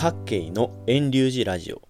[0.00, 1.82] 各系の遠流寺ラジオ。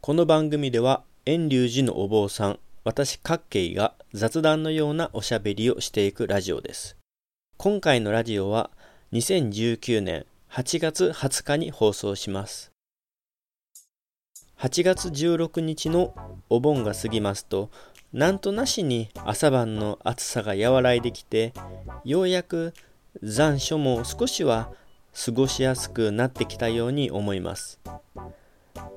[0.00, 6.96] この番組では遠流寺のお坊さん私各系が雑談のようなおしゃべりをしていくラジオです。
[7.58, 8.70] 今回のラジオは
[9.12, 12.72] 2019年8月20日に放送します。
[14.58, 16.14] 8月16日の
[16.48, 17.68] お盆が過ぎますと
[18.14, 21.52] なんとなしに朝晩の暑さが和らいできて
[22.06, 22.72] ようやく
[23.22, 24.72] 残暑も少しは
[25.12, 27.80] 過ごしやすくなってきたように思います。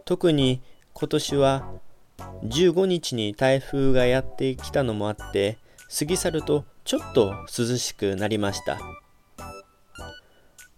[0.05, 0.62] 特に
[0.94, 1.72] 今年は
[2.44, 5.58] 15日に台風がやってきたのもあって
[5.98, 8.80] 過ぎ去るとちょっと涼しくなりました。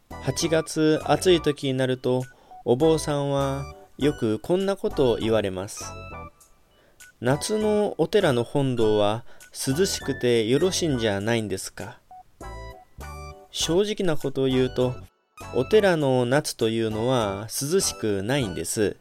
[0.09, 2.23] 8月暑い時になると
[2.63, 3.63] お坊さんは
[3.97, 5.85] よくこんなことを言われます。
[7.21, 11.99] 夏のお寺の本堂は涼しくてよろしいんじゃないんですか。
[13.51, 14.95] 正直なことを言うと
[15.53, 18.95] お寺の夏というのは涼しくないんです。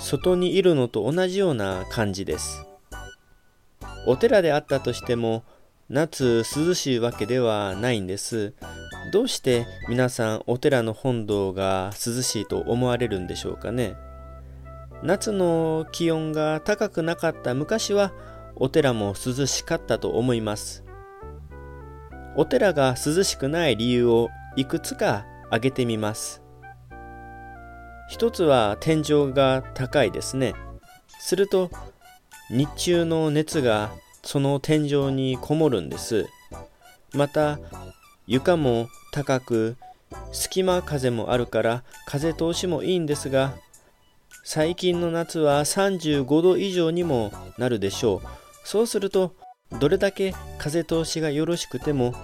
[0.00, 2.66] 外にいるのと同じような感じです。
[4.08, 5.44] お寺であったとしても
[5.88, 8.54] 夏涼しいわけではないんです。
[9.12, 13.94] どうして皆さんお寺の本堂が涼しいと思われるんでしょうかね。
[15.04, 18.12] 夏の気温が高くなかった昔は
[18.56, 20.82] お寺も涼しかったと思います。
[22.34, 26.42] お寺が涼しくない理由をいくつか挙げてみます。
[28.08, 30.54] 一つは天井が高いですね。
[31.18, 31.70] すると
[32.50, 36.26] 日中の熱がその天井にこもるんです。
[37.12, 37.58] また
[38.26, 39.76] 床も高く
[40.32, 43.54] 隙間風もあるから風通しもいいんですが
[44.44, 48.28] 最近の夏は35度以上にもなるでしょう。
[48.64, 49.34] そうすると
[49.80, 52.14] どれだけ風通しがよろしくても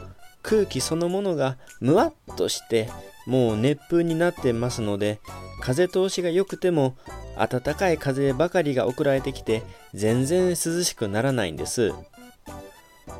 [0.42, 2.88] 空気そのものがむわっとして
[3.26, 5.20] もう熱風になってますので
[5.60, 6.96] 風通しが良くても
[7.36, 9.62] 暖かい風ばかりが送られてきて
[9.94, 11.92] 全然涼しくならないんです。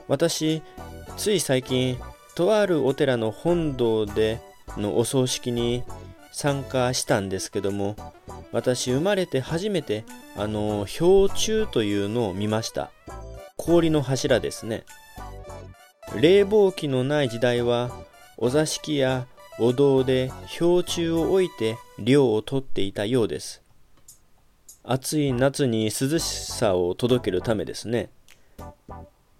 [0.09, 0.63] 私
[1.17, 1.99] つい最近
[2.35, 4.41] とあるお寺の本堂で
[4.77, 5.85] のお葬式に
[6.33, 7.97] 参加したんですけども
[8.53, 10.05] 私生まれて初めて
[10.37, 12.91] あの氷柱というのを見ました。
[13.57, 14.85] 氷の柱ですね。
[16.21, 17.91] 冷房機のない時代は
[18.37, 19.27] お座敷や
[19.59, 23.63] お堂で氷柱を置いて涼をとっていたようです。
[24.85, 28.11] 暑い夏に涼しさを届けるためですね。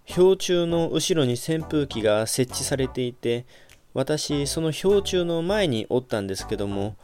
[0.07, 3.45] 氷柱の後ろに扇風機が設置されていて
[3.93, 6.95] 私その氷柱の前におったんですけども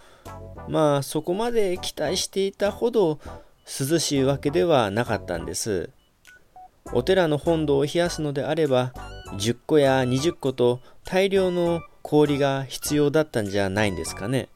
[0.67, 3.19] まあそこまで期待していたほど
[3.65, 5.91] 涼しいわけではなかったんです。
[6.91, 8.93] お寺の本堂を冷やすのであれば
[9.33, 14.49] 10個や20個と大量の氷が必要だったんじゃないんですかね。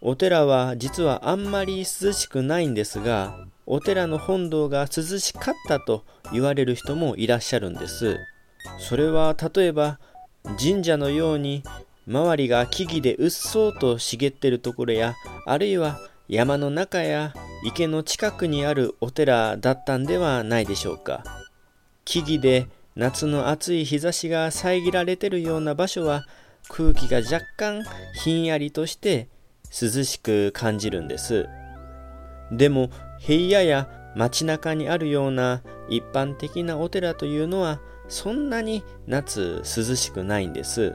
[0.00, 8.18] お寺は実はあんまり涼しくないんですが、お寺の本堂が涼しかったと言われる人もいらっしゃるんです。
[8.78, 9.98] それは例えば
[10.58, 11.62] 神社のように
[12.06, 15.14] 周りが木々でうっそうと茂ってるところや、
[15.44, 17.34] あるいは山の中や
[17.64, 21.24] 池の近くにあるお寺だったんではないでしょうか。
[22.04, 26.26] 木々で夏の暑い日差しが遮られてるような場所は
[26.68, 29.28] 空気が若干ひんやりとして
[29.70, 31.48] 涼しく感じるんです。
[32.50, 40.92] でも平野や街中にあるような一般的なお寺というのはそんなに夏涼しくないんです。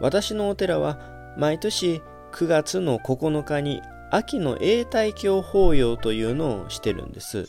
[0.00, 0.98] 私のお寺は
[1.38, 3.80] 毎年9月の9日に
[4.10, 7.46] 秋の永代教法要というのをしてるんです。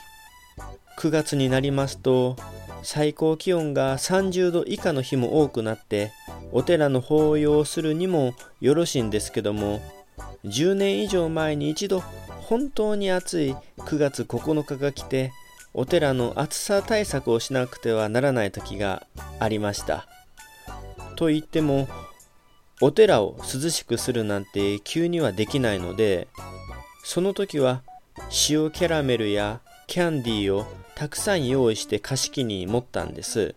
[0.98, 2.38] 9月になりますと
[2.84, 6.12] 最高気温が30度以下の日も多くなって
[6.52, 9.82] お寺の法要をするにもよろしいんですけども
[10.46, 12.02] 10年以上前に一度
[12.42, 15.32] 本当に暑い9月9日が来て
[15.74, 19.08] お寺の暑さ対策をしなくてはならない時が
[19.40, 20.06] ありました。
[21.16, 21.88] と言っても
[22.82, 26.28] お寺を涼しくするなんて急にはできないので
[27.04, 27.84] その時は
[28.50, 29.62] 塩キャラメルや
[29.92, 30.66] キャンディーを
[30.96, 33.54] たくさん用意して貸し木に持ったんです。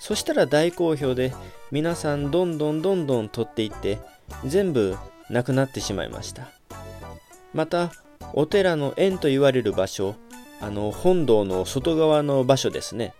[0.00, 1.34] そしたら大好評で
[1.70, 3.98] 皆さんどんどんどんどん取っていって
[4.46, 4.96] 全部
[5.28, 6.48] なくなってしまいました。
[7.52, 7.92] また
[8.32, 10.14] お寺の縁と言われる場所
[10.58, 13.12] あの本堂の外側の場所ですね。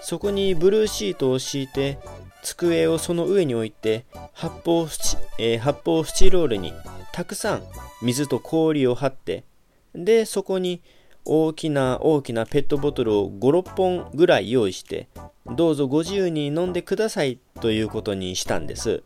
[0.00, 2.00] そこにブルーシートを敷いて
[2.42, 6.72] 机をその上に置いて発泡スチ,、えー、発泡スチロールに
[7.12, 7.62] たくさん
[8.02, 9.44] 水と氷を張って
[9.94, 10.82] でそこに
[11.24, 15.08] 大きな大きなペットボトルを5、6本ぐらい用意して、
[15.46, 19.02] どうぞご自由に飲んでくださいということにしたんです。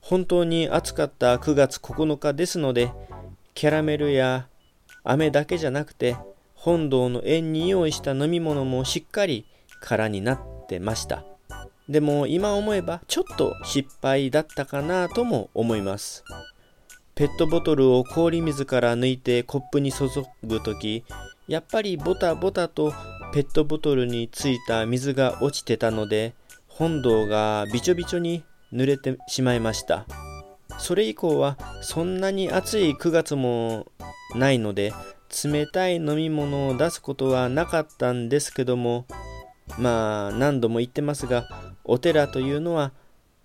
[0.00, 2.90] 本当に暑かった9月9日ですので、
[3.54, 4.48] キャラメルや
[5.04, 6.16] 飴だけじゃなくて
[6.54, 9.46] 本堂の縁に用意した飲み物もしっかり
[9.80, 11.24] 空になってました
[11.88, 16.24] でも今思えばちょっと失敗だったかなとも思います
[17.14, 20.08] ペットボトルを氷水から抜いてコップに注
[20.44, 21.04] ぐ時
[21.48, 22.92] やっぱりボタボタと
[23.32, 26.34] ペットボトルについた水が落ちてたので
[26.68, 30.06] 本堂がびちょびちょに濡れてしまいました。
[30.78, 33.86] それ以降はそんなに暑い9月も
[34.34, 34.92] ないので
[35.44, 39.06] 冷たい飲み物を出すことはなかったんですけども
[39.78, 41.46] まあ何度も言ってますが
[41.84, 42.92] お寺というのは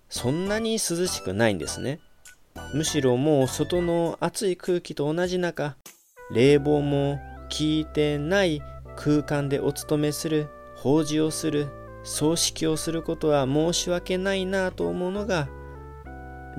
[0.08, 2.00] そんなに涼しくないんですね。
[2.74, 5.76] むしろもう外の暑い空気と同じ中
[6.32, 8.62] 冷房も効いてない
[8.96, 11.68] 空間でお勤めする法事をする
[12.02, 15.48] 葬式をすることは申し訳ないなと思うのが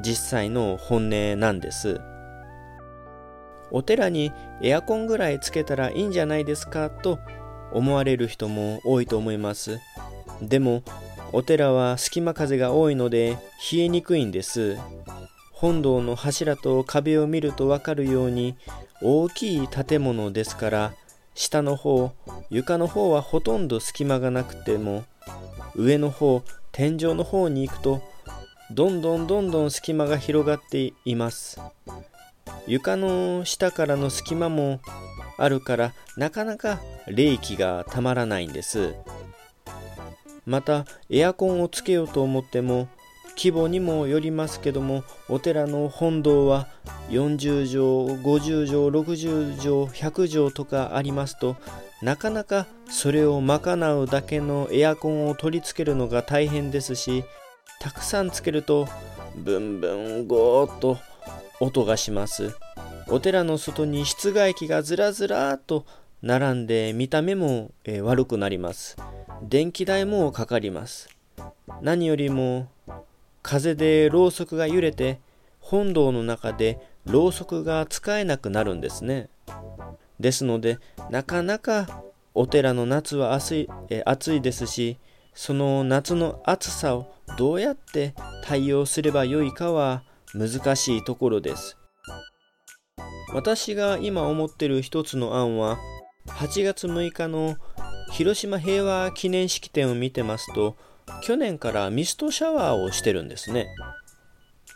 [0.02, 2.00] 実際の本音なんです。
[3.72, 4.32] お寺に
[4.62, 7.20] エアコンぐらいつけたらいいんじゃないですかと
[7.72, 9.80] 思われる人も多いと思います。
[10.42, 10.84] でも
[11.32, 13.38] お寺は隙間風が多いので
[13.72, 14.78] 冷えにくいんです。
[15.52, 18.56] 本堂の柱と壁を見るとわかるように
[19.02, 20.94] 大きい建物ですから
[21.34, 22.12] 下の方
[22.50, 25.06] 床の方はほとんど隙間がなくても
[25.76, 28.02] 上の方天井の方に行くと
[28.72, 31.60] どんどんどんどん隙間が広がっています。
[32.68, 34.80] 床の下からの隙間も
[35.38, 38.94] あるからなかなか冷気がたまらないんです。
[40.46, 42.88] またエアコンをつけようと思っても
[43.40, 46.68] 規模にもよりますけどもお寺の本堂は
[47.10, 51.56] 40畳50畳60畳100畳とかありますと
[52.02, 57.24] なかなかそれを賄うだけのエアコンを取り付けるのが大変ですし
[57.80, 58.90] たくさんつけると
[59.38, 60.98] ブンブンゴーっと
[61.62, 62.56] 音がします。
[63.08, 65.86] お寺の外に室外機がずらずらっと
[66.22, 67.72] 並んで見た目も、
[68.04, 68.98] 悪くなります。
[69.42, 71.10] 電気代もかかります。
[71.82, 72.68] 何よりも
[73.42, 75.20] 風でろうそくが揺れて
[75.60, 79.30] 本堂の中でろうそくが使えなくなるんですね。
[80.20, 82.04] ですのでなかなか
[82.34, 84.98] お寺の夏は暑いえ暑いですし
[85.34, 88.14] その夏の暑さをどうやって
[88.44, 90.04] 対応すればよいかは
[90.34, 91.78] 難しいところです。
[93.34, 95.78] 私が今思ってる一つの案は
[96.28, 97.58] 8月6日の
[98.12, 100.76] 広島平和記念式典を見てますと
[101.22, 103.68] 去年からミストシャワーをしてるんですね。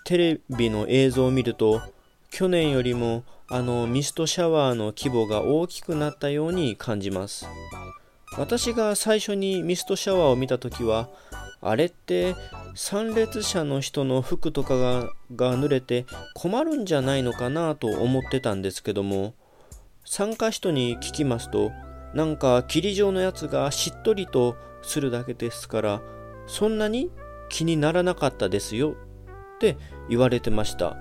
[0.05, 1.81] テレビの映像を見ると
[2.29, 7.47] 去年よりもあのミストシャワーの規模が大きくなったように感じます。
[8.37, 11.09] 私が最初にミストシャワーを見た時は
[11.61, 12.35] あれって
[12.75, 19.33] 参列者の人の服とかがが濡れて困るんじゃないのかなと思ってたんですけども
[20.03, 21.71] 参加人に聞きますと
[22.13, 26.01] なんか霧状のやつがしっとりとするだけですから
[26.47, 27.11] そんなに
[27.49, 28.95] 気にならなかったですよ
[29.55, 29.77] って
[30.09, 30.97] 言われてました。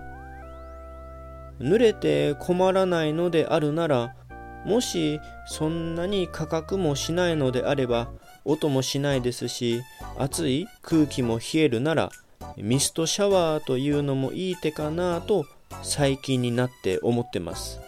[1.61, 4.17] 濡れて困らないのであるなら
[4.65, 8.11] もしそんなに価格もしないのであれば
[8.45, 9.83] 音もしないですし
[10.19, 12.11] 暑い空気も冷えるなら
[12.57, 15.47] ミストシャワーというのもいい手かなと
[15.83, 17.81] 最近になって思ってます。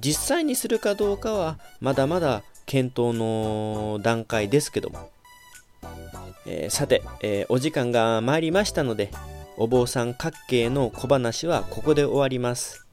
[0.00, 5.13] 実際にするかどうかはまだまだ検討の段階ですけども。
[6.46, 9.10] えー、さて、えー、お時間が参りましたので、
[9.56, 12.86] お坊さん各系の小話はここで終わります。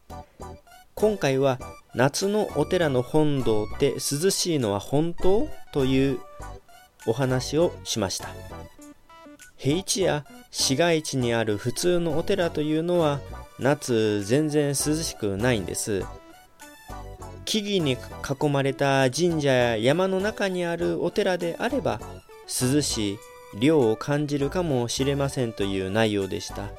[0.95, 1.59] 今回は
[1.95, 6.19] 夏のお寺の本堂って涼しいのは本当という
[7.07, 8.29] お話をしました。
[9.57, 13.19] 平地や市街地にある普通のお寺というのは
[13.59, 16.03] 夏全然涼しくないんです。
[17.45, 21.99] 木々に囲まれた神社や山の中にあるお寺であれば
[22.47, 23.19] 涼しい
[23.59, 26.69] 涼を感じるかもしれませんという内容でした。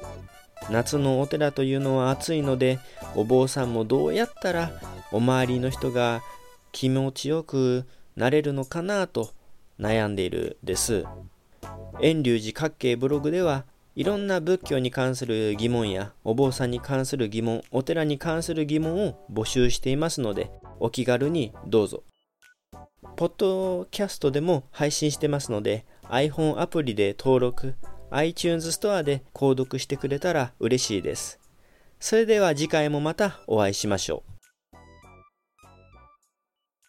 [0.69, 2.79] 夏のお寺というのは暑いので
[3.15, 4.71] お坊さんもどうやったら
[5.11, 6.21] お周りの人が
[6.71, 9.31] 気持ちよくなれるのかなと
[9.79, 11.05] 悩んでいるです。
[11.99, 13.65] 遠隆寺各系ブログでは
[13.95, 20.49] いろんな仏教に関する疑問やお坊さんに関する疑問お寺に関する疑問を募集していますので
[20.79, 22.03] お気軽にどうぞ。
[23.15, 27.73] ポッドキャストでも配信してますので iPhone アプリで登録
[28.11, 31.39] iTunes ストアで購読してくれたら嬉しいです。
[31.99, 34.32] それでは次回もまたお会いしましょう。